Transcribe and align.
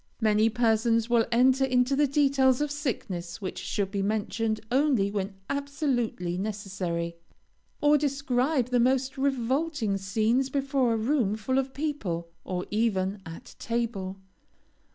Many 0.19 0.49
persons 0.49 1.11
will 1.11 1.27
enter 1.31 1.63
into 1.63 1.95
the 1.95 2.07
details 2.07 2.59
of 2.59 2.71
sicknesses 2.71 3.39
which 3.39 3.59
should 3.59 3.91
be 3.91 4.01
mentioned 4.01 4.59
only 4.71 5.11
when 5.11 5.35
absolutely 5.47 6.39
necessary, 6.39 7.17
or 7.81 7.99
describe 7.99 8.69
the 8.69 8.79
most 8.79 9.15
revolting 9.15 9.97
scenes 9.97 10.49
before 10.49 10.93
a 10.93 10.97
room 10.97 11.35
full 11.35 11.59
of 11.59 11.71
people, 11.75 12.29
or 12.43 12.65
even 12.71 13.21
at 13.27 13.53
table. 13.59 14.17